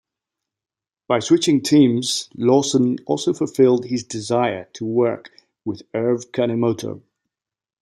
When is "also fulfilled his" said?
3.05-4.03